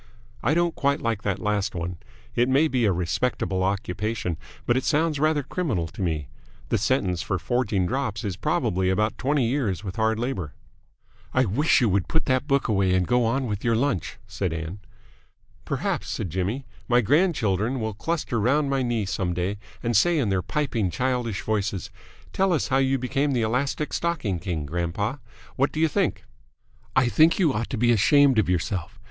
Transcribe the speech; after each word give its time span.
I 0.41 0.55
don't 0.55 0.73
quite 0.73 0.99
like 0.99 1.21
that 1.21 1.37
last 1.37 1.75
one. 1.75 1.97
It 2.33 2.49
may 2.49 2.67
be 2.67 2.85
a 2.85 2.91
respectable 2.91 3.61
occupation, 3.63 4.35
but 4.65 4.75
it 4.75 4.83
sounds 4.83 5.19
rather 5.19 5.43
criminal 5.43 5.87
to 5.89 6.01
me. 6.01 6.27
The 6.69 6.79
sentence 6.79 7.21
for 7.21 7.37
forging 7.37 7.85
drops 7.85 8.23
is 8.23 8.35
probably 8.35 8.89
about 8.89 9.19
twenty 9.19 9.45
years 9.47 9.83
with 9.83 9.97
hard 9.97 10.17
labour." 10.17 10.55
"I 11.35 11.45
wish 11.45 11.81
you 11.81 11.89
would 11.89 12.07
put 12.07 12.25
that 12.25 12.47
book 12.47 12.67
away 12.67 12.95
and 12.95 13.05
go 13.05 13.23
on 13.25 13.45
with 13.45 13.63
your 13.63 13.75
lunch," 13.75 14.17
said 14.25 14.53
Ann. 14.53 14.79
"Perhaps," 15.65 16.09
said 16.09 16.31
Jimmy, 16.31 16.65
"my 16.87 17.01
grandchildren 17.01 17.79
will 17.79 17.93
cluster 17.93 18.39
round 18.39 18.71
my 18.71 18.81
knee 18.81 19.05
some 19.05 19.35
day 19.35 19.59
and 19.83 19.95
say 19.95 20.17
in 20.17 20.29
their 20.29 20.41
piping, 20.41 20.89
childish 20.89 21.43
voices, 21.43 21.91
'Tell 22.33 22.53
us 22.53 22.69
how 22.69 22.77
you 22.77 22.97
became 22.97 23.33
the 23.33 23.43
Elastic 23.43 23.93
Stocking 23.93 24.39
King, 24.39 24.65
grandpa!' 24.65 25.17
What 25.57 25.71
do 25.71 25.79
you 25.79 25.87
think?" 25.87 26.23
"I 26.95 27.07
think 27.07 27.37
you 27.37 27.53
ought 27.53 27.69
to 27.69 27.77
be 27.77 27.91
ashamed 27.91 28.39
of 28.39 28.49
yourself. 28.49 28.99